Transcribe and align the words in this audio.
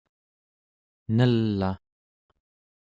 nel'aᵉ 1.17 1.69